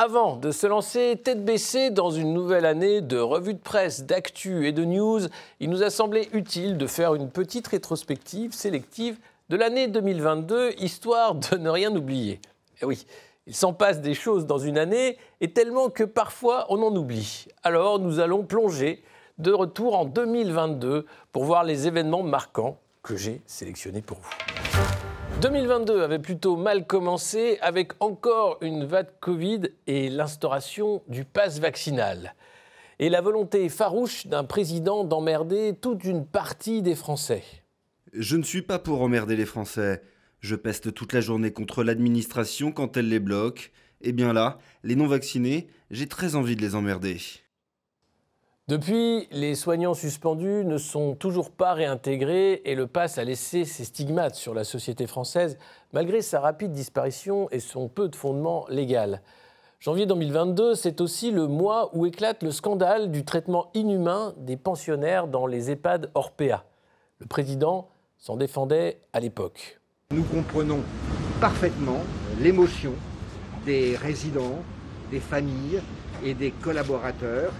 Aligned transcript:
Avant 0.00 0.36
de 0.36 0.52
se 0.52 0.68
lancer 0.68 1.20
tête 1.24 1.44
baissée 1.44 1.90
dans 1.90 2.12
une 2.12 2.32
nouvelle 2.32 2.66
année 2.66 3.00
de 3.00 3.18
revues 3.18 3.54
de 3.54 3.58
presse, 3.58 4.04
d'actu 4.04 4.68
et 4.68 4.70
de 4.70 4.84
news, 4.84 5.22
il 5.58 5.70
nous 5.70 5.82
a 5.82 5.90
semblé 5.90 6.28
utile 6.32 6.78
de 6.78 6.86
faire 6.86 7.16
une 7.16 7.28
petite 7.28 7.66
rétrospective 7.66 8.52
sélective 8.52 9.18
de 9.48 9.56
l'année 9.56 9.88
2022, 9.88 10.74
histoire 10.78 11.34
de 11.34 11.56
ne 11.56 11.68
rien 11.68 11.92
oublier. 11.96 12.40
Eh 12.80 12.84
oui, 12.84 13.06
il 13.48 13.56
s'en 13.56 13.72
passe 13.72 14.00
des 14.00 14.14
choses 14.14 14.46
dans 14.46 14.58
une 14.58 14.78
année, 14.78 15.18
et 15.40 15.50
tellement 15.50 15.90
que 15.90 16.04
parfois 16.04 16.66
on 16.68 16.80
en 16.84 16.94
oublie. 16.94 17.48
Alors 17.64 17.98
nous 17.98 18.20
allons 18.20 18.44
plonger 18.44 19.02
de 19.38 19.50
retour 19.50 19.98
en 19.98 20.04
2022 20.04 21.06
pour 21.32 21.42
voir 21.42 21.64
les 21.64 21.88
événements 21.88 22.22
marquants 22.22 22.78
que 23.02 23.16
j'ai 23.16 23.42
sélectionnés 23.46 24.02
pour 24.02 24.18
vous. 24.18 24.97
2022 25.40 26.02
avait 26.02 26.18
plutôt 26.18 26.56
mal 26.56 26.84
commencé 26.84 27.58
avec 27.60 27.92
encore 28.00 28.58
une 28.60 28.84
vague 28.84 29.20
Covid 29.20 29.60
et 29.86 30.10
l'instauration 30.10 31.04
du 31.06 31.24
pass 31.24 31.60
vaccinal. 31.60 32.34
Et 32.98 33.08
la 33.08 33.20
volonté 33.20 33.68
farouche 33.68 34.26
d'un 34.26 34.42
président 34.42 35.04
d'emmerder 35.04 35.76
toute 35.80 36.02
une 36.02 36.26
partie 36.26 36.82
des 36.82 36.96
Français. 36.96 37.44
Je 38.12 38.36
ne 38.36 38.42
suis 38.42 38.62
pas 38.62 38.80
pour 38.80 39.00
emmerder 39.00 39.36
les 39.36 39.46
Français. 39.46 40.02
Je 40.40 40.56
peste 40.56 40.92
toute 40.92 41.12
la 41.12 41.20
journée 41.20 41.52
contre 41.52 41.84
l'administration 41.84 42.72
quand 42.72 42.96
elle 42.96 43.08
les 43.08 43.20
bloque. 43.20 43.70
Et 44.00 44.10
bien 44.10 44.32
là, 44.32 44.58
les 44.82 44.96
non-vaccinés, 44.96 45.68
j'ai 45.92 46.08
très 46.08 46.34
envie 46.34 46.56
de 46.56 46.62
les 46.62 46.74
emmerder. 46.74 47.18
Depuis, 48.68 49.26
les 49.30 49.54
soignants 49.54 49.94
suspendus 49.94 50.62
ne 50.66 50.76
sont 50.76 51.14
toujours 51.14 51.50
pas 51.50 51.72
réintégrés 51.72 52.60
et 52.66 52.74
le 52.74 52.86
pass 52.86 53.16
a 53.16 53.24
laissé 53.24 53.64
ses 53.64 53.84
stigmates 53.84 54.34
sur 54.34 54.52
la 54.52 54.62
société 54.62 55.06
française 55.06 55.56
malgré 55.94 56.20
sa 56.20 56.38
rapide 56.40 56.72
disparition 56.72 57.48
et 57.50 57.60
son 57.60 57.88
peu 57.88 58.10
de 58.10 58.14
fondement 58.14 58.66
légal. 58.68 59.22
Janvier 59.80 60.04
2022, 60.04 60.74
c'est 60.74 61.00
aussi 61.00 61.30
le 61.30 61.46
mois 61.46 61.88
où 61.96 62.04
éclate 62.04 62.42
le 62.42 62.50
scandale 62.50 63.10
du 63.10 63.24
traitement 63.24 63.70
inhumain 63.72 64.34
des 64.36 64.58
pensionnaires 64.58 65.28
dans 65.28 65.46
les 65.46 65.70
EHPAD 65.70 66.10
Orpea. 66.14 66.66
Le 67.20 67.26
président 67.26 67.88
s'en 68.18 68.36
défendait 68.36 69.00
à 69.14 69.20
l'époque. 69.20 69.80
Nous 70.10 70.24
comprenons 70.24 70.80
parfaitement 71.40 72.00
l'émotion 72.38 72.92
des 73.64 73.96
résidents, 73.96 74.58
des 75.10 75.20
familles 75.20 75.80
et 76.22 76.34
des 76.34 76.50
collaborateurs 76.50 77.54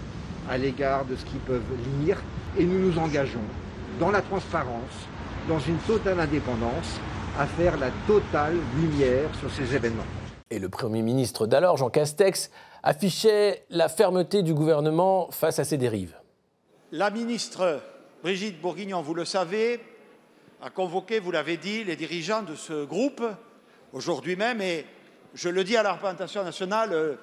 à 0.49 0.59
l'égard 0.59 1.05
de 1.05 1.17
ce 1.17 1.25
qu'ils 1.25 1.41
peuvent 1.41 1.63
lire 2.01 2.19
et 2.59 2.65
nous 2.65 2.79
nous 2.79 2.99
engageons 2.99 3.41
dans 4.01 4.11
la 4.11 4.23
transparence, 4.23 5.07
dans 5.49 5.59
une 5.59 5.79
totale 5.79 6.21
indépendance, 6.21 7.01
à 7.39 7.47
faire 7.47 7.77
la 7.79 7.91
totale 8.07 8.57
lumière 8.81 9.29
sur 9.39 9.51
ces 9.51 9.75
événements. 9.75 10.05
Et 10.51 10.59
le 10.59 10.69
Premier 10.69 11.03
ministre 11.03 11.47
d'alors, 11.47 11.77
Jean 11.77 11.91
Castex, 11.91 12.51
affichait 12.83 13.65
la 13.71 13.89
fermeté 13.89 14.43
du 14.43 14.55
gouvernement 14.55 15.31
face 15.31 15.59
à 15.59 15.65
ces 15.65 15.77
dérives. 15.77 16.17
La 16.91 17.11
ministre 17.11 17.81
Brigitte 18.23 18.61
Bourguignon, 18.61 19.03
vous 19.03 19.15
le 19.15 19.25
savez, 19.25 19.81
a 20.63 20.71
convoqué, 20.71 21.21
vous 21.21 21.31
l'avez 21.31 21.57
dit, 21.57 21.85
les 21.85 21.97
dirigeants 21.97 22.43
de 22.43 22.55
ce 22.55 22.85
groupe 22.85 23.23
aujourd'hui 23.93 24.37
même, 24.37 24.61
et 24.61 24.87
je 25.35 25.49
le 25.49 25.65
dis 25.65 25.77
à 25.77 25.83
la 25.83 25.93
représentation 25.93 26.43
nationale, 26.43 27.19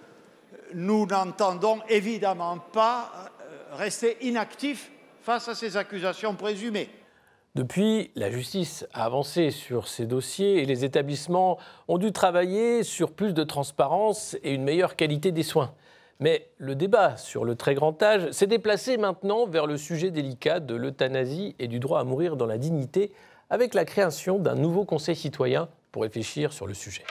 nous 0.74 1.06
n'entendons 1.06 1.80
évidemment 1.90 2.58
pas 2.74 3.12
euh, 3.16 3.76
rester 3.76 4.18
inactifs 4.22 4.92
face 5.22 5.48
à 5.48 5.56
ces 5.56 5.78
accusations 5.78 6.36
présumées. 6.36 6.90
Depuis, 7.56 8.12
la 8.16 8.30
justice 8.30 8.86
a 8.94 9.06
avancé 9.06 9.50
sur 9.50 9.88
ces 9.88 10.06
dossiers 10.06 10.62
et 10.62 10.66
les 10.66 10.84
établissements 10.84 11.58
ont 11.88 11.98
dû 11.98 12.12
travailler 12.12 12.84
sur 12.84 13.14
plus 13.14 13.34
de 13.34 13.44
transparence 13.44 14.36
et 14.44 14.54
une 14.54 14.64
meilleure 14.64 14.98
qualité 14.98 15.32
des 15.32 15.44
soins. 15.44 15.74
Mais 16.20 16.50
le 16.58 16.76
débat 16.76 17.16
sur 17.16 17.46
le 17.46 17.56
très 17.56 17.74
grand 17.74 18.02
âge 18.04 18.32
s'est 18.32 18.48
déplacé 18.48 18.98
maintenant 18.98 19.48
vers 19.48 19.68
le 19.68 19.78
sujet 19.78 20.12
délicat 20.12 20.60
de 20.60 20.76
l'euthanasie 20.76 21.56
et 21.58 21.68
du 21.68 21.80
droit 21.80 22.02
à 22.02 22.04
mourir 22.04 22.36
dans 22.36 22.46
la 22.46 22.58
dignité 22.58 23.12
avec 23.50 23.74
la 23.74 23.86
création 23.86 24.38
d'un 24.38 24.56
nouveau 24.56 24.84
Conseil 24.84 25.16
citoyen 25.16 25.70
pour 25.92 26.04
réfléchir 26.04 26.52
sur 26.52 26.68
le 26.68 26.74
sujet. 26.74 27.04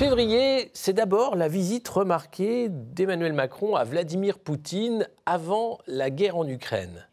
Février, 0.00 0.70
c'est 0.72 0.94
d'abord 0.94 1.36
la 1.36 1.46
visite 1.46 1.86
remarquée 1.86 2.70
d'Emmanuel 2.70 3.34
Macron 3.34 3.76
à 3.76 3.84
Vladimir 3.84 4.38
Poutine 4.38 5.06
avant 5.26 5.78
la 5.86 6.08
guerre 6.08 6.38
en 6.38 6.48
Ukraine. 6.48 7.06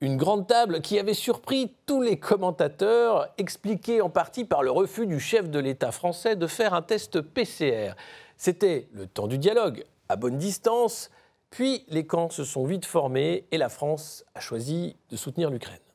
Une 0.00 0.16
grande 0.16 0.46
table 0.46 0.80
qui 0.80 0.98
avait 0.98 1.12
surpris 1.12 1.76
tous 1.84 2.00
les 2.00 2.18
commentateurs, 2.18 3.28
expliquée 3.36 4.00
en 4.00 4.08
partie 4.08 4.46
par 4.46 4.62
le 4.62 4.70
refus 4.70 5.06
du 5.06 5.20
chef 5.20 5.50
de 5.50 5.58
l'État 5.58 5.92
français 5.92 6.34
de 6.34 6.46
faire 6.46 6.72
un 6.72 6.80
test 6.80 7.20
PCR. 7.20 7.92
C'était 8.38 8.88
le 8.94 9.06
temps 9.06 9.26
du 9.26 9.36
dialogue, 9.36 9.84
à 10.08 10.16
bonne 10.16 10.38
distance, 10.38 11.10
puis 11.50 11.84
les 11.88 12.06
camps 12.06 12.30
se 12.30 12.44
sont 12.44 12.64
vite 12.64 12.86
formés 12.86 13.44
et 13.50 13.58
la 13.58 13.68
France 13.68 14.24
a 14.34 14.40
choisi 14.40 14.96
de 15.10 15.16
soutenir 15.18 15.50
l'Ukraine. 15.50 15.89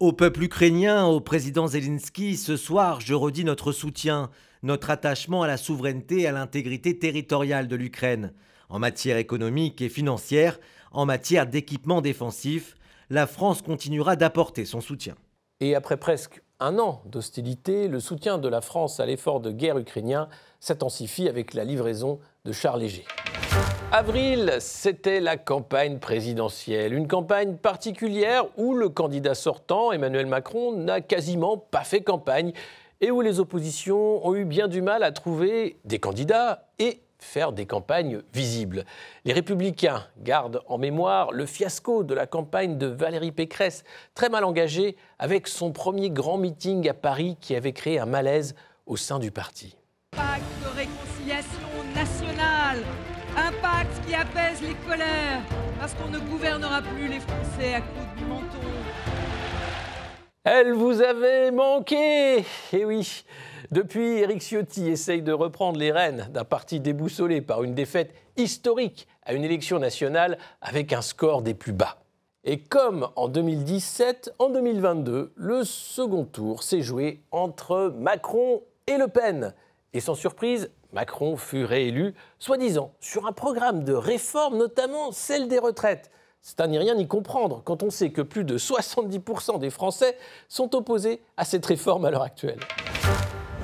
Au 0.00 0.12
peuple 0.14 0.44
ukrainien, 0.44 1.04
au 1.04 1.20
président 1.20 1.66
Zelensky, 1.66 2.38
ce 2.38 2.56
soir, 2.56 3.02
je 3.02 3.12
redis 3.12 3.44
notre 3.44 3.70
soutien 3.70 4.30
notre 4.62 4.88
attachement 4.88 5.42
à 5.42 5.46
la 5.46 5.58
souveraineté 5.58 6.20
et 6.20 6.26
à 6.26 6.32
l'intégrité 6.32 6.98
territoriale 6.98 7.68
de 7.68 7.76
l'Ukraine. 7.76 8.32
En 8.70 8.78
matière 8.78 9.18
économique 9.18 9.82
et 9.82 9.90
financière, 9.90 10.58
en 10.92 11.04
matière 11.04 11.46
d'équipement 11.46 12.00
défensif, 12.00 12.76
la 13.10 13.26
France 13.26 13.60
continuera 13.60 14.16
d'apporter 14.16 14.64
son 14.64 14.80
soutien. 14.80 15.16
Et 15.60 15.74
après 15.74 15.98
presque 15.98 16.42
un 16.60 16.78
an 16.78 17.02
d'hostilité, 17.06 17.88
le 17.88 18.00
soutien 18.00 18.38
de 18.38 18.48
la 18.48 18.62
France 18.62 19.00
à 19.00 19.06
l'effort 19.06 19.40
de 19.40 19.50
guerre 19.50 19.76
ukrainien 19.76 20.28
s'intensifie 20.60 21.28
avec 21.28 21.52
la 21.52 21.64
livraison 21.64 22.20
de 22.46 22.52
chars 22.52 22.76
légers. 22.76 23.06
Avril, 23.92 24.54
c'était 24.60 25.18
la 25.18 25.36
campagne 25.36 25.98
présidentielle, 25.98 26.94
une 26.94 27.08
campagne 27.08 27.56
particulière 27.56 28.44
où 28.56 28.76
le 28.76 28.88
candidat 28.88 29.34
sortant, 29.34 29.90
Emmanuel 29.90 30.26
Macron, 30.26 30.76
n'a 30.76 31.00
quasiment 31.00 31.56
pas 31.56 31.82
fait 31.82 32.00
campagne 32.00 32.52
et 33.00 33.10
où 33.10 33.20
les 33.20 33.40
oppositions 33.40 34.24
ont 34.24 34.36
eu 34.36 34.44
bien 34.44 34.68
du 34.68 34.80
mal 34.80 35.02
à 35.02 35.10
trouver 35.10 35.80
des 35.84 35.98
candidats 35.98 36.68
et 36.78 37.00
faire 37.18 37.50
des 37.50 37.66
campagnes 37.66 38.22
visibles. 38.32 38.84
Les 39.24 39.32
républicains 39.32 40.06
gardent 40.22 40.62
en 40.68 40.78
mémoire 40.78 41.32
le 41.32 41.44
fiasco 41.44 42.04
de 42.04 42.14
la 42.14 42.28
campagne 42.28 42.78
de 42.78 42.86
Valérie 42.86 43.32
Pécresse, 43.32 43.82
très 44.14 44.28
mal 44.28 44.44
engagée, 44.44 44.96
avec 45.18 45.48
son 45.48 45.72
premier 45.72 46.10
grand 46.10 46.38
meeting 46.38 46.88
à 46.88 46.94
Paris 46.94 47.36
qui 47.40 47.56
avait 47.56 47.72
créé 47.72 47.98
un 47.98 48.06
malaise 48.06 48.54
au 48.86 48.96
sein 48.96 49.18
du 49.18 49.32
parti. 49.32 49.74
Pacte 50.12 50.44
de 50.62 50.78
réconciliation 50.78 51.58
nationale, 51.92 52.84
un 53.36 53.52
pacte 53.62 54.06
qui 54.06 54.14
apaise 54.14 54.60
les 54.62 54.74
colères, 54.88 55.42
parce 55.78 55.94
qu'on 55.94 56.08
ne 56.08 56.18
gouvernera 56.18 56.82
plus 56.82 57.08
les 57.08 57.20
Français 57.20 57.74
à 57.74 57.80
coups 57.80 58.20
de 58.20 58.26
menton. 58.26 58.58
Elle 60.44 60.72
vous 60.72 61.02
avait 61.02 61.50
manqué 61.50 62.44
Eh 62.72 62.84
oui 62.84 63.24
Depuis, 63.70 64.18
Éric 64.18 64.40
Ciotti 64.40 64.88
essaye 64.88 65.22
de 65.22 65.32
reprendre 65.32 65.78
les 65.78 65.92
rênes 65.92 66.28
d'un 66.32 66.44
parti 66.44 66.80
déboussolé 66.80 67.40
par 67.42 67.62
une 67.62 67.74
défaite 67.74 68.14
historique 68.36 69.06
à 69.24 69.34
une 69.34 69.44
élection 69.44 69.78
nationale 69.78 70.38
avec 70.60 70.92
un 70.92 71.02
score 71.02 71.42
des 71.42 71.54
plus 71.54 71.72
bas. 71.72 71.98
Et 72.44 72.58
comme 72.58 73.10
en 73.16 73.28
2017, 73.28 74.34
en 74.38 74.48
2022, 74.48 75.32
le 75.36 75.62
second 75.62 76.24
tour 76.24 76.62
s'est 76.62 76.80
joué 76.80 77.20
entre 77.30 77.92
Macron 77.98 78.62
et 78.86 78.96
Le 78.96 79.08
Pen. 79.08 79.54
Et 79.92 80.00
sans 80.00 80.14
surprise, 80.14 80.70
Macron 80.92 81.36
fut 81.36 81.64
réélu, 81.64 82.14
soi-disant, 82.38 82.92
sur 83.00 83.26
un 83.26 83.32
programme 83.32 83.84
de 83.84 83.92
réforme, 83.92 84.56
notamment 84.58 85.12
celle 85.12 85.48
des 85.48 85.58
retraites. 85.58 86.10
C'est 86.40 86.60
à 86.60 86.66
n'y 86.66 86.78
rien 86.78 86.96
y 86.96 87.06
comprendre 87.06 87.62
quand 87.64 87.82
on 87.82 87.90
sait 87.90 88.10
que 88.10 88.22
plus 88.22 88.44
de 88.44 88.58
70% 88.58 89.58
des 89.58 89.70
Français 89.70 90.16
sont 90.48 90.74
opposés 90.74 91.20
à 91.36 91.44
cette 91.44 91.66
réforme 91.66 92.06
à 92.06 92.10
l'heure 92.10 92.22
actuelle. 92.22 92.60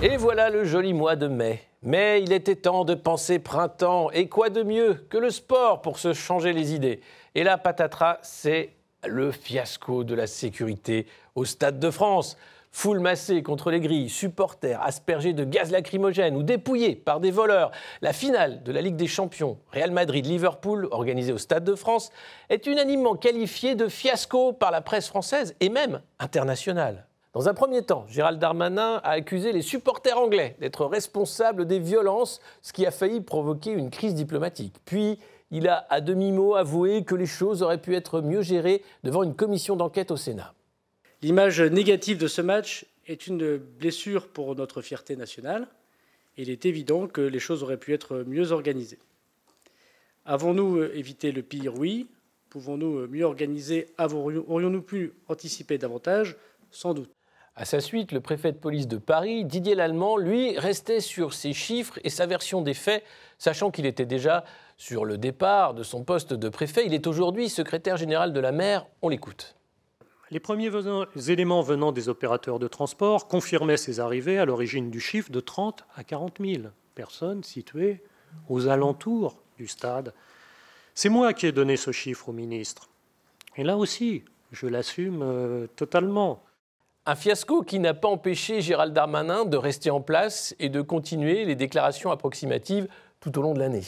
Et 0.03 0.19
voilà 0.19 0.51
le 0.51 0.65
joli 0.65 0.93
mois 0.93 1.17
de 1.17 1.27
mai. 1.27 1.63
Mais 1.83 2.21
il 2.23 2.33
était 2.33 2.57
temps 2.57 2.85
de 2.85 2.95
penser 2.95 3.39
printemps. 3.39 4.11
Et 4.11 4.29
quoi 4.29 4.51
de 4.51 4.63
mieux 4.63 4.95
que 5.09 5.17
le 5.17 5.31
sport 5.31 5.81
pour 5.81 5.99
se 5.99 6.13
changer 6.13 6.53
les 6.53 6.75
idées? 6.75 7.01
Et 7.35 7.45
là, 7.45 7.57
patatras, 7.57 8.19
c'est 8.23 8.75
le 9.07 9.33
fiasco 9.33 10.05
de 10.05 10.15
la 10.15 10.27
sécurité 10.27 11.07
au 11.35 11.45
Stade 11.45 11.79
de 11.79 11.91
France. 11.91 12.37
Foule 12.79 13.01
massée 13.01 13.43
contre 13.43 13.71
les 13.71 13.81
grilles, 13.81 14.11
supporters 14.11 14.83
aspergés 14.83 15.33
de 15.33 15.45
gaz 15.45 15.71
lacrymogène 15.71 16.37
ou 16.37 16.43
dépouillés 16.43 16.95
par 16.95 17.21
des 17.21 17.31
voleurs. 17.31 17.71
La 18.03 18.13
finale 18.13 18.63
de 18.65 18.71
la 18.71 18.83
Ligue 18.83 18.97
des 18.97 19.07
Champions, 19.07 19.57
Real 19.73 19.91
Madrid-Liverpool, 19.93 20.87
organisée 20.91 21.33
au 21.33 21.39
Stade 21.39 21.65
de 21.65 21.75
France, 21.75 22.11
est 22.51 22.67
unanimement 22.67 23.17
qualifiée 23.17 23.77
de 23.77 23.89
fiasco 23.89 24.53
par 24.53 24.71
la 24.73 24.83
presse 24.83 25.09
française 25.09 25.57
et 25.61 25.71
même 25.71 26.03
internationale. 26.19 27.07
Dans 27.33 27.49
un 27.49 27.55
premier 27.55 27.81
temps, 27.81 28.05
Gérald 28.09 28.39
Darmanin 28.39 29.01
a 29.03 29.13
accusé 29.13 29.53
les 29.53 29.63
supporters 29.63 30.19
anglais 30.19 30.55
d'être 30.61 30.85
responsables 30.85 31.65
des 31.67 31.79
violences, 31.79 32.41
ce 32.61 32.75
qui 32.75 32.85
a 32.85 32.91
failli 32.91 33.23
provoquer 33.23 33.71
une 33.71 33.89
crise 33.89 34.15
diplomatique. 34.15 34.77
Puis, 34.85 35.19
il 35.51 35.67
a 35.67 35.87
à 35.89 36.03
demi-mot 36.03 36.57
avoué 36.57 37.05
que 37.05 37.15
les 37.15 37.25
choses 37.25 37.63
auraient 37.63 37.81
pu 37.81 37.97
être 37.97 38.21
mieux 38.21 38.43
gérées 38.43 38.83
devant 39.03 39.23
une 39.23 39.35
commission 39.35 39.77
d'enquête 39.77 40.11
au 40.11 40.19
Sénat. 40.19 40.53
L'image 41.23 41.61
négative 41.61 42.19
de 42.19 42.29
ce 42.29 42.43
match 42.43 42.87
est 43.07 43.27
une 43.27 43.57
blessure 43.57 44.29
pour 44.29 44.55
notre 44.55 44.83
fierté 44.83 45.17
nationale. 45.17 45.67
Il 46.37 46.51
est 46.51 46.67
évident 46.67 47.07
que 47.07 47.23
les 47.23 47.39
choses 47.39 47.63
auraient 47.63 47.79
pu 47.79 47.95
être 47.95 48.25
mieux 48.27 48.53
organisées. 48.53 48.99
Avons-nous 50.27 50.83
évité 50.83 51.33
le 51.33 51.43
pire? 51.43 51.75
Oui. 51.79 52.09
Pouvons-nous 52.51 53.07
mieux 53.09 53.25
organiser? 53.25 53.87
Aurions-nous 53.99 54.83
pu 54.83 55.13
anticiper 55.29 55.79
davantage? 55.79 56.37
Sans 56.71 56.95
doute. 56.95 57.11
À 57.55 57.65
sa 57.65 57.81
suite, 57.81 58.13
le 58.13 58.21
préfet 58.21 58.53
de 58.53 58.59
police 58.59 58.87
de 58.87 58.99
Paris, 58.99 59.47
Didier 59.47 59.75
Lallemand, 59.75 60.19
lui, 60.19 60.59
restait 60.59 61.01
sur 61.01 61.33
ses 61.33 61.55
chiffres 61.55 61.99
et 62.05 62.11
sa 62.11 62.27
version 62.27 62.61
des 62.61 62.75
faits, 62.75 63.03
sachant 63.39 63.71
qu'il 63.71 63.87
était 63.87 64.05
déjà 64.05 64.45
sur 64.77 65.07
le 65.07 65.17
départ 65.17 65.73
de 65.73 65.83
son 65.83 66.05
poste 66.05 66.35
de 66.35 66.49
préfet. 66.51 66.85
Il 66.85 66.93
est 66.93 67.07
aujourd'hui 67.07 67.49
secrétaire 67.49 67.97
général 67.97 68.35
de 68.35 68.41
la 68.41 68.53
mer. 68.53 68.87
On 69.01 69.09
l'écoute. 69.09 69.57
Les 70.31 70.41
premiers 70.41 70.71
éléments 71.29 71.63
venant 71.63 71.93
des 71.93 72.09
opérateurs 72.09 72.59
de 72.59 72.67
transport 72.67 73.29
confirmaient 73.29 73.77
ces 73.77 74.01
arrivées 74.01 74.39
à 74.39 74.45
l'origine 74.45 74.91
du 74.91 74.99
chiffre 74.99 75.31
de 75.31 75.39
30 75.39 75.85
à 75.95 76.03
40 76.03 76.39
000 76.41 76.63
personnes 76.97 77.45
situées 77.45 78.03
aux 78.49 78.67
alentours 78.67 79.37
du 79.57 79.69
stade. 79.69 80.13
C'est 80.95 81.11
moi 81.11 81.33
qui 81.33 81.47
ai 81.47 81.53
donné 81.53 81.77
ce 81.77 81.93
chiffre 81.93 82.31
au 82.31 82.33
ministre. 82.33 82.89
Et 83.57 83.63
là 83.63 83.77
aussi, 83.77 84.25
je 84.51 84.67
l'assume 84.67 85.21
euh, 85.23 85.67
totalement. 85.77 86.43
Un 87.07 87.15
fiasco 87.15 87.63
qui 87.63 87.79
n'a 87.79 87.95
pas 87.95 88.09
empêché 88.09 88.61
Gérald 88.61 88.93
Darmanin 88.93 89.45
de 89.45 89.57
rester 89.57 89.91
en 89.91 90.01
place 90.01 90.57
et 90.59 90.69
de 90.69 90.81
continuer 90.81 91.45
les 91.45 91.55
déclarations 91.55 92.11
approximatives 92.11 92.89
tout 93.21 93.39
au 93.39 93.43
long 93.43 93.55
de 93.55 93.61
l'année. 93.61 93.85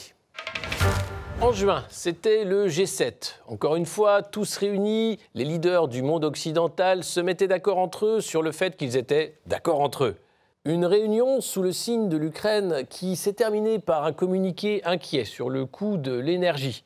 En 1.49 1.51
juin, 1.51 1.83
c'était 1.89 2.45
le 2.45 2.67
G7. 2.67 3.37
Encore 3.47 3.75
une 3.75 3.87
fois, 3.87 4.21
tous 4.21 4.57
réunis, 4.57 5.17
les 5.33 5.45
leaders 5.45 5.87
du 5.87 6.03
monde 6.03 6.23
occidental 6.23 7.03
se 7.03 7.19
mettaient 7.19 7.47
d'accord 7.47 7.79
entre 7.79 8.05
eux 8.05 8.21
sur 8.21 8.43
le 8.43 8.51
fait 8.51 8.77
qu'ils 8.77 8.97
étaient 8.97 9.33
d'accord 9.47 9.79
entre 9.79 10.03
eux. 10.03 10.17
Une 10.65 10.85
réunion 10.85 11.41
sous 11.41 11.63
le 11.63 11.71
signe 11.71 12.07
de 12.07 12.17
l'Ukraine 12.17 12.85
qui 12.87 13.15
s'est 13.15 13.33
terminée 13.33 13.79
par 13.79 14.03
un 14.05 14.13
communiqué 14.13 14.83
inquiet 14.85 15.25
sur 15.25 15.49
le 15.49 15.65
coût 15.65 15.97
de 15.97 16.13
l'énergie. 16.13 16.83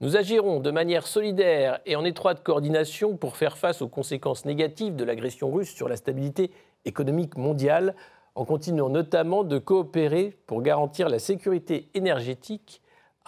Nous 0.00 0.16
agirons 0.16 0.60
de 0.60 0.70
manière 0.70 1.08
solidaire 1.08 1.80
et 1.84 1.96
en 1.96 2.04
étroite 2.04 2.44
coordination 2.44 3.16
pour 3.16 3.36
faire 3.36 3.58
face 3.58 3.82
aux 3.82 3.88
conséquences 3.88 4.44
négatives 4.44 4.94
de 4.94 5.04
l'agression 5.04 5.50
russe 5.50 5.74
sur 5.74 5.88
la 5.88 5.96
stabilité 5.96 6.52
économique 6.84 7.36
mondiale, 7.36 7.96
en 8.36 8.44
continuant 8.44 8.88
notamment 8.88 9.42
de 9.42 9.58
coopérer 9.58 10.38
pour 10.46 10.62
garantir 10.62 11.08
la 11.08 11.18
sécurité 11.18 11.90
énergétique 11.94 12.82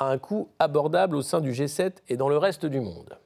un 0.09 0.19
coût 0.19 0.49
abordable 0.59 1.17
au 1.17 1.23
sein 1.23 1.41
du 1.41 1.53
G7 1.53 1.93
et 2.09 2.17
dans 2.17 2.29
le 2.29 2.39
reste 2.39 2.67
du 2.67 2.81
monde. 2.81 3.19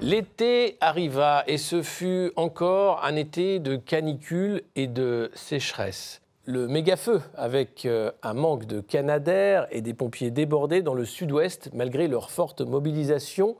L'été 0.00 0.78
arriva 0.80 1.44
et 1.46 1.58
ce 1.58 1.80
fut 1.82 2.32
encore 2.34 3.04
un 3.04 3.14
été 3.14 3.60
de 3.60 3.76
canicule 3.76 4.62
et 4.74 4.88
de 4.88 5.30
sécheresse. 5.34 6.22
Le 6.44 6.66
méga-feu, 6.66 7.20
avec 7.36 7.86
euh, 7.86 8.10
un 8.24 8.34
manque 8.34 8.66
de 8.66 8.80
canadaires 8.80 9.68
et 9.70 9.80
des 9.80 9.94
pompiers 9.94 10.32
débordés 10.32 10.82
dans 10.82 10.94
le 10.94 11.04
sud-ouest 11.04 11.70
malgré 11.72 12.08
leur 12.08 12.32
forte 12.32 12.62
mobilisation, 12.62 13.56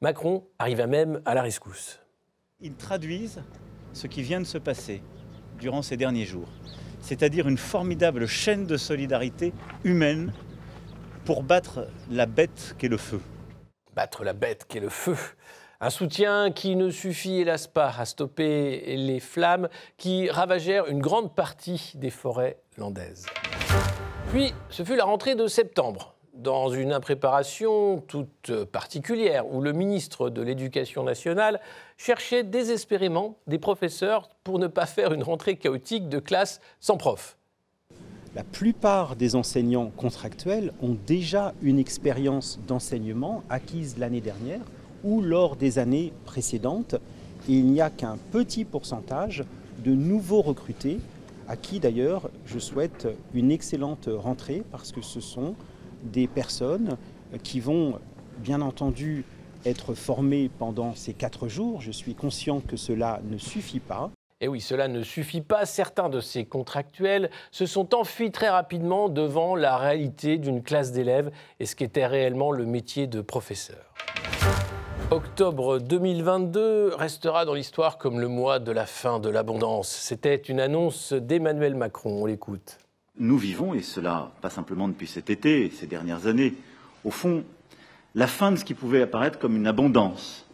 Macron 0.00 0.42
arriva 0.58 0.86
même 0.86 1.20
à 1.26 1.34
la 1.34 1.42
rescousse. 1.42 2.00
Ils 2.62 2.74
traduisent 2.74 3.42
ce 3.92 4.06
qui 4.06 4.22
vient 4.22 4.40
de 4.40 4.46
se 4.46 4.56
passer 4.56 5.02
durant 5.60 5.82
ces 5.82 5.98
derniers 5.98 6.24
jours, 6.24 6.48
c'est-à-dire 7.02 7.48
une 7.48 7.58
formidable 7.58 8.26
chaîne 8.26 8.64
de 8.64 8.78
solidarité 8.78 9.52
humaine 9.84 10.32
pour 11.24 11.42
battre 11.42 11.86
la 12.10 12.26
bête 12.26 12.74
qu'est 12.78 12.88
le 12.88 12.96
feu. 12.96 13.20
Battre 13.94 14.24
la 14.24 14.32
bête 14.32 14.66
qu'est 14.68 14.80
le 14.80 14.88
feu. 14.88 15.16
Un 15.80 15.90
soutien 15.90 16.52
qui 16.52 16.76
ne 16.76 16.90
suffit 16.90 17.40
hélas 17.40 17.66
pas 17.66 17.92
à 17.98 18.04
stopper 18.04 18.96
les 18.96 19.20
flammes 19.20 19.68
qui 19.96 20.30
ravagèrent 20.30 20.86
une 20.86 21.00
grande 21.00 21.34
partie 21.34 21.92
des 21.94 22.10
forêts 22.10 22.58
landaises. 22.78 23.26
Puis, 24.30 24.54
ce 24.68 24.84
fut 24.84 24.96
la 24.96 25.04
rentrée 25.04 25.34
de 25.34 25.46
septembre, 25.46 26.14
dans 26.34 26.68
une 26.68 26.92
impréparation 26.92 27.98
toute 28.00 28.64
particulière, 28.66 29.46
où 29.52 29.60
le 29.60 29.72
ministre 29.72 30.30
de 30.30 30.40
l'Éducation 30.40 31.02
nationale 31.02 31.60
cherchait 31.96 32.44
désespérément 32.44 33.36
des 33.46 33.58
professeurs 33.58 34.30
pour 34.44 34.58
ne 34.58 34.68
pas 34.68 34.86
faire 34.86 35.12
une 35.12 35.22
rentrée 35.22 35.56
chaotique 35.56 36.08
de 36.08 36.18
classe 36.18 36.60
sans 36.80 36.96
prof. 36.96 37.36
La 38.34 38.44
plupart 38.44 39.14
des 39.14 39.36
enseignants 39.36 39.92
contractuels 39.94 40.72
ont 40.80 40.96
déjà 41.06 41.52
une 41.60 41.78
expérience 41.78 42.58
d'enseignement 42.66 43.42
acquise 43.50 43.98
l'année 43.98 44.22
dernière 44.22 44.62
ou 45.04 45.20
lors 45.20 45.54
des 45.54 45.78
années 45.78 46.14
précédentes. 46.24 46.94
Et 47.46 47.52
il 47.52 47.66
n'y 47.66 47.82
a 47.82 47.90
qu'un 47.90 48.16
petit 48.30 48.64
pourcentage 48.64 49.44
de 49.84 49.92
nouveaux 49.92 50.40
recrutés, 50.40 50.98
à 51.46 51.56
qui 51.56 51.78
d'ailleurs 51.78 52.30
je 52.46 52.58
souhaite 52.58 53.06
une 53.34 53.50
excellente 53.50 54.08
rentrée, 54.10 54.62
parce 54.70 54.92
que 54.92 55.02
ce 55.02 55.20
sont 55.20 55.54
des 56.02 56.26
personnes 56.26 56.96
qui 57.42 57.60
vont 57.60 57.98
bien 58.38 58.62
entendu 58.62 59.26
être 59.66 59.92
formées 59.92 60.50
pendant 60.58 60.94
ces 60.94 61.12
quatre 61.12 61.48
jours. 61.48 61.82
Je 61.82 61.92
suis 61.92 62.14
conscient 62.14 62.60
que 62.60 62.78
cela 62.78 63.20
ne 63.30 63.36
suffit 63.36 63.80
pas. 63.80 64.10
Et 64.44 64.48
oui, 64.48 64.60
cela 64.60 64.88
ne 64.88 65.04
suffit 65.04 65.40
pas. 65.40 65.66
Certains 65.66 66.08
de 66.08 66.18
ces 66.18 66.44
contractuels 66.44 67.30
se 67.52 67.64
sont 67.64 67.94
enfuis 67.94 68.32
très 68.32 68.48
rapidement 68.48 69.08
devant 69.08 69.54
la 69.54 69.76
réalité 69.76 70.36
d'une 70.36 70.64
classe 70.64 70.90
d'élèves 70.90 71.30
et 71.60 71.64
ce 71.64 71.76
qu'était 71.76 72.06
réellement 72.06 72.50
le 72.50 72.66
métier 72.66 73.06
de 73.06 73.20
professeur. 73.20 73.94
Octobre 75.12 75.78
2022 75.78 76.92
restera 76.96 77.44
dans 77.44 77.54
l'histoire 77.54 77.98
comme 77.98 78.18
le 78.18 78.26
mois 78.26 78.58
de 78.58 78.72
la 78.72 78.84
fin 78.84 79.20
de 79.20 79.28
l'abondance. 79.28 79.88
C'était 79.88 80.34
une 80.34 80.58
annonce 80.58 81.12
d'Emmanuel 81.12 81.76
Macron. 81.76 82.22
On 82.22 82.26
l'écoute. 82.26 82.78
Nous 83.20 83.38
vivons, 83.38 83.74
et 83.74 83.82
cela 83.82 84.32
pas 84.40 84.50
simplement 84.50 84.88
depuis 84.88 85.06
cet 85.06 85.30
été, 85.30 85.70
ces 85.70 85.86
dernières 85.86 86.26
années, 86.26 86.54
au 87.04 87.12
fond, 87.12 87.44
la 88.16 88.26
fin 88.26 88.50
de 88.50 88.56
ce 88.56 88.64
qui 88.64 88.74
pouvait 88.74 89.02
apparaître 89.02 89.38
comme 89.38 89.54
une 89.54 89.68
abondance. 89.68 90.48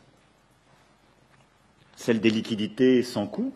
Celle 1.97 2.21
des 2.21 2.31
liquidités 2.31 3.03
sans 3.03 3.27
coût, 3.27 3.55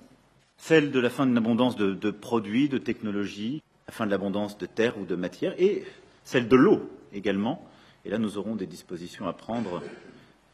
celle 0.62 0.92
de 0.92 1.00
la 1.00 1.10
fin 1.10 1.26
de 1.26 1.34
l'abondance 1.34 1.74
de, 1.74 2.10
produits, 2.12 2.68
de 2.68 2.78
technologies, 2.78 3.60
la 3.88 3.92
fin 3.92 4.06
de 4.06 4.12
l'abondance 4.12 4.56
de 4.58 4.66
terres 4.66 4.96
ou 4.96 5.04
de 5.04 5.16
matières, 5.16 5.54
et 5.58 5.82
celle 6.22 6.46
de 6.46 6.54
l'eau 6.54 6.88
également. 7.12 7.66
Et 8.04 8.10
là, 8.10 8.18
nous 8.18 8.38
aurons 8.38 8.54
des 8.54 8.68
dispositions 8.68 9.26
à 9.26 9.32
prendre 9.32 9.82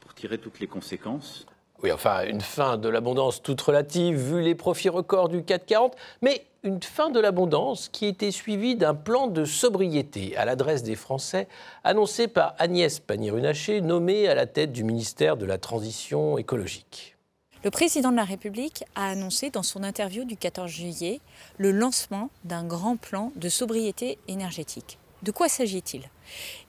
pour 0.01 0.15
tirer 0.15 0.39
toutes 0.39 0.61
les 0.61 0.67
conséquences. 0.67 1.47
Oui, 1.83 1.93
enfin, 1.93 2.25
une 2.27 2.41
fin 2.41 2.79
de 2.79 2.89
l'abondance 2.89 3.43
toute 3.43 3.61
relative, 3.61 4.17
vu 4.17 4.41
les 4.41 4.55
profits 4.55 4.89
records 4.89 5.29
du 5.29 5.45
440, 5.45 5.95
mais 6.23 6.47
une 6.63 6.83
fin 6.83 7.11
de 7.11 7.21
l'abondance 7.21 7.91
qui 7.91 8.07
était 8.07 8.31
suivie 8.31 8.77
d'un 8.77 8.95
plan 8.95 9.27
de 9.27 9.45
sobriété 9.45 10.35
à 10.39 10.47
l'adresse 10.47 10.83
des 10.83 10.97
Français, 10.97 11.49
annoncé 11.85 12.29
par 12.29 12.55
Agnès 12.57 12.99
Pannier-Runacher, 12.99 13.83
nommée 13.83 14.27
à 14.27 14.35
la 14.35 14.47
tête 14.47 14.73
du 14.73 14.85
ministère 14.85 15.37
de 15.37 15.45
la 15.45 15.59
Transition 15.59 16.39
écologique. 16.39 17.18
Le 17.65 17.71
président 17.73 18.13
de 18.13 18.17
la 18.17 18.25
République 18.25 18.85
a 18.95 19.09
annoncé 19.09 19.51
dans 19.51 19.65
son 19.65 19.83
interview 19.83 20.25
du 20.25 20.37
14 20.37 20.71
juillet 20.71 21.21
le 21.57 21.73
lancement 21.73 22.31
d'un 22.45 22.65
grand 22.65 22.97
plan 22.97 23.33
de 23.35 23.49
sobriété 23.49 24.17
énergétique. 24.29 24.97
De 25.25 25.33
quoi 25.33 25.49
s'agit-il? 25.49 26.09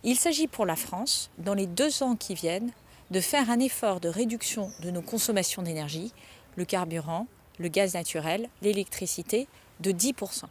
Il, 0.04 0.16
s'agit 0.16 0.48
pour 0.48 0.66
la 0.66 0.76
France, 0.76 1.30
dans 1.38 1.54
les 1.54 1.68
deux 1.68 2.02
ans 2.02 2.16
qui 2.16 2.34
viennent, 2.34 2.72
de 3.12 3.20
faire 3.20 3.52
un 3.52 3.60
effort 3.60 4.00
de 4.00 4.10
réduction 4.10 4.72
de 4.82 4.90
nos 4.90 5.04
consommations 5.04 5.62
d'énergie, 5.62 6.12
le 6.56 6.66
carburant, 6.66 7.28
le 7.60 7.68
gaz 7.68 7.94
naturel, 7.94 8.50
l'électricité, 8.64 9.48
de 9.82 9.92
10%. 9.92 10.46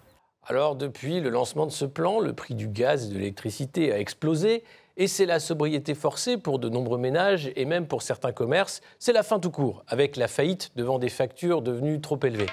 Alors 0.51 0.77
depuis 0.77 1.21
le 1.21 1.29
lancement 1.29 1.67
de 1.67 1.71
ce 1.71 1.85
plan, 1.85 2.21
le 2.21 2.33
prix 2.33 2.55
du 2.55 2.69
gaz 2.69 3.05
et 3.05 3.09
de 3.11 3.19
l'électricité 3.19 3.93
a 3.93 3.99
explosé 3.99 4.65
et 4.97 5.07
c'est 5.07 5.27
la 5.27 5.41
sobriété 5.41 5.95
forcée 5.95 6.39
pour 6.39 6.59
de 6.59 6.71
nombreux 6.71 6.97
ménages 6.97 7.53
et 7.55 7.67
même 7.67 7.87
pour 7.87 8.01
certains 8.01 8.33
commerces. 8.33 8.81
C'est 8.99 9.13
la 9.13 9.23
fin 9.23 9.41
tout 9.41 9.51
court, 9.51 9.85
avec 9.89 10.17
la 10.17 10.27
faillite 10.27 10.71
devant 10.75 10.99
des 10.99 11.11
factures 11.11 11.61
devenues 11.61 12.01
trop 12.01 12.19
élevées. 12.25 12.49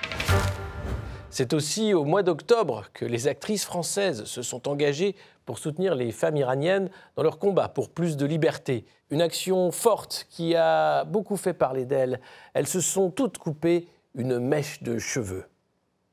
C'est 1.30 1.54
aussi 1.54 1.94
au 1.94 2.04
mois 2.04 2.22
d'octobre 2.22 2.84
que 2.94 3.06
les 3.06 3.30
actrices 3.30 3.64
françaises 3.64 4.26
se 4.26 4.42
sont 4.42 4.68
engagées 4.68 5.16
pour 5.46 5.58
soutenir 5.58 5.96
les 5.96 6.12
femmes 6.12 6.36
iraniennes 6.36 6.90
dans 7.16 7.24
leur 7.24 7.40
combat 7.40 7.70
pour 7.70 7.88
plus 7.88 8.18
de 8.18 8.26
liberté. 8.26 8.84
Une 9.10 9.22
action 9.22 9.72
forte 9.72 10.28
qui 10.30 10.54
a 10.54 11.06
beaucoup 11.06 11.38
fait 11.38 11.54
parler 11.54 11.86
d'elles. 11.86 12.20
Elles 12.54 12.68
se 12.68 12.82
sont 12.82 13.10
toutes 13.10 13.38
coupées 13.38 13.88
une 14.16 14.38
mèche 14.40 14.84
de 14.84 15.00
cheveux. 15.00 15.46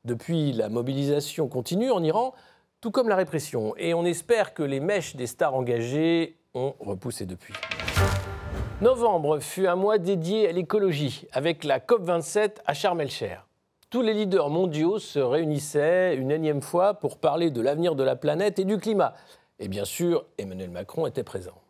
Depuis, 0.05 0.51
la 0.51 0.67
mobilisation 0.67 1.47
continue 1.47 1.89
en 1.89 2.03
Iran, 2.03 2.33
tout 2.81 2.91
comme 2.91 3.07
la 3.07 3.15
répression. 3.15 3.73
Et 3.77 3.93
on 3.93 4.03
espère 4.03 4.53
que 4.53 4.61
les 4.61 4.81
mèches 4.81 5.15
des 5.15 5.27
stars 5.27 5.55
engagées 5.55 6.35
ont 6.53 6.75
repoussé 6.81 7.25
depuis. 7.25 7.53
Novembre 8.81 9.39
fut 9.39 9.65
un 9.65 9.77
mois 9.77 9.99
dédié 9.99 10.49
à 10.49 10.51
l'écologie, 10.51 11.25
avec 11.31 11.63
la 11.63 11.79
COP27 11.79 12.55
à 12.65 12.73
Sharm 12.73 12.99
el-Cher. 12.99 13.47
Tous 13.89 14.01
les 14.01 14.13
leaders 14.13 14.49
mondiaux 14.49 14.99
se 14.99 15.19
réunissaient 15.19 16.17
une 16.17 16.31
énième 16.31 16.61
fois 16.61 16.95
pour 16.95 17.17
parler 17.17 17.49
de 17.49 17.61
l'avenir 17.61 17.95
de 17.95 18.03
la 18.03 18.17
planète 18.17 18.59
et 18.59 18.65
du 18.65 18.79
climat. 18.79 19.13
Et 19.59 19.69
bien 19.69 19.85
sûr, 19.85 20.25
Emmanuel 20.37 20.69
Macron 20.69 21.07
était 21.07 21.23
présent. 21.23 21.61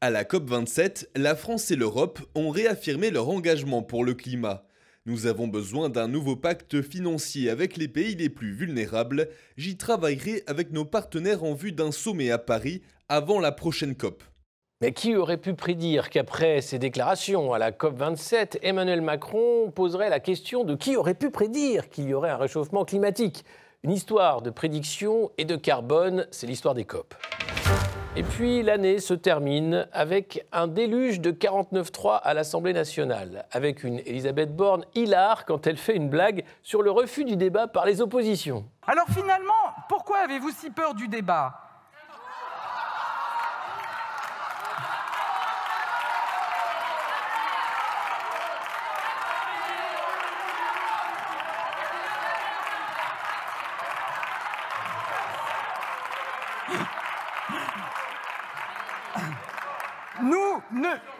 À 0.00 0.08
la 0.08 0.24
COP27, 0.24 1.08
la 1.16 1.34
France 1.34 1.70
et 1.70 1.76
l'Europe 1.76 2.20
ont 2.34 2.48
réaffirmé 2.48 3.10
leur 3.10 3.28
engagement 3.28 3.82
pour 3.82 4.06
le 4.06 4.14
climat. 4.14 4.64
Nous 5.06 5.26
avons 5.26 5.48
besoin 5.48 5.88
d'un 5.88 6.08
nouveau 6.08 6.36
pacte 6.36 6.82
financier 6.82 7.48
avec 7.48 7.78
les 7.78 7.88
pays 7.88 8.14
les 8.16 8.28
plus 8.28 8.52
vulnérables. 8.52 9.28
J'y 9.56 9.78
travaillerai 9.78 10.42
avec 10.46 10.72
nos 10.72 10.84
partenaires 10.84 11.42
en 11.42 11.54
vue 11.54 11.72
d'un 11.72 11.90
sommet 11.90 12.30
à 12.30 12.36
Paris 12.36 12.82
avant 13.08 13.40
la 13.40 13.50
prochaine 13.50 13.94
COP. 13.94 14.22
Mais 14.82 14.92
qui 14.92 15.16
aurait 15.16 15.38
pu 15.38 15.54
prédire 15.54 16.10
qu'après 16.10 16.60
ces 16.60 16.78
déclarations 16.78 17.54
à 17.54 17.58
la 17.58 17.70
COP27, 17.70 18.58
Emmanuel 18.62 19.00
Macron 19.00 19.70
poserait 19.70 20.10
la 20.10 20.20
question 20.20 20.64
de 20.64 20.74
qui 20.74 20.96
aurait 20.96 21.14
pu 21.14 21.30
prédire 21.30 21.88
qu'il 21.88 22.04
y 22.04 22.12
aurait 22.12 22.30
un 22.30 22.36
réchauffement 22.36 22.84
climatique? 22.84 23.44
Une 23.82 23.92
histoire 23.92 24.42
de 24.42 24.50
prédiction 24.50 25.32
et 25.38 25.46
de 25.46 25.56
carbone, 25.56 26.26
c'est 26.30 26.46
l'histoire 26.46 26.74
des 26.74 26.84
COP. 26.84 27.14
Et 28.16 28.24
puis 28.24 28.64
l'année 28.64 28.98
se 28.98 29.14
termine 29.14 29.86
avec 29.92 30.44
un 30.50 30.66
déluge 30.66 31.20
de 31.20 31.30
49-3 31.30 32.20
à 32.20 32.34
l'Assemblée 32.34 32.72
nationale, 32.72 33.46
avec 33.52 33.84
une 33.84 34.00
Elisabeth 34.00 34.54
Borne 34.54 34.84
hilar 34.96 35.44
quand 35.44 35.68
elle 35.68 35.76
fait 35.76 35.94
une 35.94 36.08
blague 36.08 36.44
sur 36.64 36.82
le 36.82 36.90
refus 36.90 37.24
du 37.24 37.36
débat 37.36 37.68
par 37.68 37.86
les 37.86 38.00
oppositions. 38.00 38.64
Alors 38.84 39.06
finalement, 39.10 39.52
pourquoi 39.88 40.18
avez-vous 40.18 40.50
si 40.50 40.70
peur 40.70 40.94
du 40.94 41.06
débat? 41.06 41.69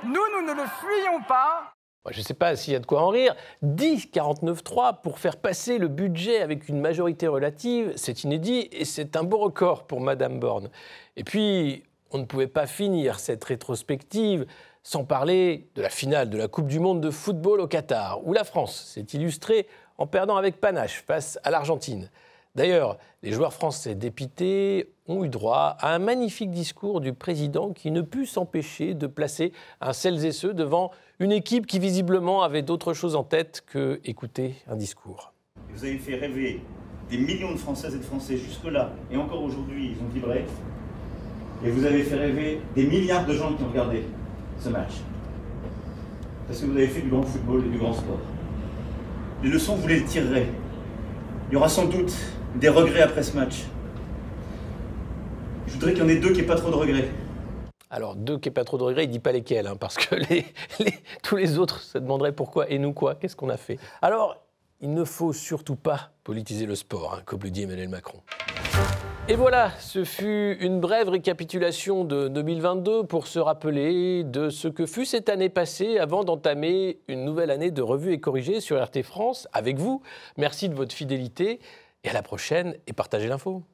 Nous, 0.04 0.12
nous 0.12 0.46
ne 0.46 0.54
le 0.54 0.66
fuyons 0.66 1.22
pas. 1.28 1.72
Je 2.10 2.18
ne 2.18 2.24
sais 2.24 2.34
pas 2.34 2.56
s'il 2.56 2.72
y 2.72 2.76
a 2.76 2.78
de 2.78 2.86
quoi 2.86 3.02
en 3.02 3.08
rire. 3.08 3.34
10 3.62 4.06
49-3 4.06 5.02
pour 5.02 5.18
faire 5.18 5.36
passer 5.36 5.78
le 5.78 5.88
budget 5.88 6.40
avec 6.40 6.68
une 6.68 6.80
majorité 6.80 7.26
relative, 7.26 7.92
c'est 7.96 8.24
inédit 8.24 8.68
et 8.72 8.86
c'est 8.86 9.16
un 9.16 9.22
beau 9.22 9.36
record 9.36 9.86
pour 9.86 10.00
Madame 10.00 10.40
Borne. 10.40 10.70
Et 11.16 11.24
puis, 11.24 11.84
on 12.10 12.18
ne 12.18 12.24
pouvait 12.24 12.46
pas 12.46 12.66
finir 12.66 13.20
cette 13.20 13.44
rétrospective 13.44 14.46
sans 14.82 15.04
parler 15.04 15.68
de 15.74 15.82
la 15.82 15.90
finale 15.90 16.30
de 16.30 16.38
la 16.38 16.48
Coupe 16.48 16.66
du 16.66 16.80
Monde 16.80 17.02
de 17.02 17.10
football 17.10 17.60
au 17.60 17.68
Qatar, 17.68 18.26
où 18.26 18.32
la 18.32 18.44
France 18.44 18.92
s'est 18.94 19.06
illustrée 19.12 19.68
en 19.98 20.06
perdant 20.06 20.36
avec 20.36 20.58
panache 20.58 21.04
face 21.06 21.38
à 21.44 21.50
l'Argentine. 21.50 22.08
D'ailleurs, 22.56 22.98
les 23.22 23.30
joueurs 23.32 23.52
français 23.52 23.94
dépités 23.94 24.92
ont 25.06 25.24
eu 25.24 25.28
droit 25.28 25.76
à 25.78 25.94
un 25.94 26.00
magnifique 26.00 26.50
discours 26.50 27.00
du 27.00 27.12
président 27.12 27.72
qui 27.72 27.92
ne 27.92 28.00
put 28.00 28.26
s'empêcher 28.26 28.94
de 28.94 29.06
placer 29.06 29.52
un 29.80 29.92
celles 29.92 30.24
et 30.24 30.32
ceux 30.32 30.52
devant 30.52 30.90
une 31.20 31.30
équipe 31.30 31.66
qui 31.66 31.78
visiblement 31.78 32.42
avait 32.42 32.62
d'autres 32.62 32.92
choses 32.92 33.14
en 33.14 33.22
tête 33.22 33.62
que 33.66 34.00
écouter 34.04 34.56
un 34.66 34.74
discours. 34.74 35.32
Vous 35.72 35.84
avez 35.84 35.98
fait 35.98 36.16
rêver 36.16 36.60
des 37.08 37.18
millions 37.18 37.52
de 37.52 37.58
Françaises 37.58 37.94
et 37.94 37.98
de 37.98 38.04
Français 38.04 38.36
jusque-là, 38.36 38.92
et 39.10 39.16
encore 39.16 39.42
aujourd'hui, 39.42 39.92
ils 39.94 40.02
ont 40.02 40.08
vibré. 40.08 40.44
Et 41.64 41.70
vous 41.70 41.84
avez 41.84 42.02
fait 42.02 42.16
rêver 42.16 42.62
des 42.74 42.86
milliards 42.86 43.26
de 43.26 43.34
gens 43.34 43.52
qui 43.54 43.62
ont 43.62 43.68
regardé 43.68 44.04
ce 44.58 44.70
match. 44.70 44.92
Parce 46.48 46.60
que 46.60 46.66
vous 46.66 46.76
avez 46.76 46.88
fait 46.88 47.02
du 47.02 47.10
grand 47.10 47.22
football 47.22 47.64
et 47.66 47.68
du 47.68 47.78
grand 47.78 47.92
sport. 47.92 48.18
Les 49.42 49.50
leçons, 49.50 49.76
vous 49.76 49.86
les 49.86 50.02
tirerez. 50.04 50.46
Il 51.48 51.54
y 51.54 51.56
aura 51.56 51.68
sans 51.68 51.86
doute 51.86 52.14
des 52.56 52.68
regrets 52.68 53.02
après 53.02 53.22
ce 53.22 53.36
match. 53.36 53.64
Je 55.66 55.72
voudrais 55.74 55.92
qu'il 55.92 56.02
y 56.02 56.06
en 56.06 56.08
ait 56.08 56.16
deux 56.16 56.32
qui 56.32 56.40
n'aient 56.40 56.46
pas 56.46 56.56
trop 56.56 56.70
de 56.70 56.76
regrets. 56.76 57.08
Alors, 57.90 58.14
deux 58.16 58.38
qui 58.38 58.48
n'aient 58.48 58.54
pas 58.54 58.64
trop 58.64 58.78
de 58.78 58.84
regrets, 58.84 59.04
il 59.04 59.08
ne 59.08 59.12
dit 59.12 59.18
pas 59.18 59.32
lesquels, 59.32 59.66
hein, 59.66 59.76
parce 59.78 59.96
que 59.96 60.14
tous 61.22 61.36
les 61.36 61.58
autres 61.58 61.80
se 61.80 61.98
demanderaient 61.98 62.32
pourquoi 62.32 62.70
et 62.70 62.78
nous 62.78 62.92
quoi, 62.92 63.14
qu'est-ce 63.14 63.36
qu'on 63.36 63.48
a 63.48 63.56
fait? 63.56 63.78
Alors, 64.02 64.36
il 64.80 64.94
ne 64.94 65.04
faut 65.04 65.32
surtout 65.32 65.76
pas 65.76 66.10
politiser 66.24 66.66
le 66.66 66.74
sport, 66.74 67.14
hein, 67.14 67.22
comme 67.24 67.40
le 67.42 67.50
dit 67.50 67.62
Emmanuel 67.62 67.88
Macron. 67.88 68.20
Et 69.28 69.34
voilà, 69.34 69.70
ce 69.78 70.04
fut 70.04 70.56
une 70.60 70.80
brève 70.80 71.08
récapitulation 71.08 72.04
de 72.04 72.28
2022 72.28 73.04
pour 73.04 73.26
se 73.26 73.38
rappeler 73.38 74.24
de 74.24 74.48
ce 74.48 74.66
que 74.66 74.86
fut 74.86 75.04
cette 75.04 75.28
année 75.28 75.50
passée 75.50 75.98
avant 75.98 76.24
d'entamer 76.24 76.98
une 77.06 77.24
nouvelle 77.24 77.50
année 77.50 77.70
de 77.70 77.82
revue 77.82 78.12
et 78.12 78.18
corrigée 78.18 78.60
sur 78.60 78.82
RT 78.82 79.02
France 79.02 79.46
avec 79.52 79.78
vous. 79.78 80.02
Merci 80.36 80.68
de 80.68 80.74
votre 80.74 80.94
fidélité 80.94 81.60
et 82.04 82.10
à 82.10 82.12
la 82.12 82.22
prochaine 82.22 82.76
et 82.86 82.92
partagez 82.92 83.28
l'info. 83.28 83.64